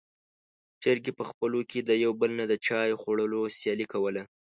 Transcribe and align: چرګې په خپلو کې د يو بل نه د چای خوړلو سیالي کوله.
چرګې 0.83 1.11
په 1.19 1.23
خپلو 1.29 1.59
کې 1.69 1.79
د 1.89 1.91
يو 2.03 2.11
بل 2.21 2.31
نه 2.39 2.45
د 2.51 2.53
چای 2.67 2.91
خوړلو 3.01 3.41
سیالي 3.57 3.85
کوله. 3.93 4.23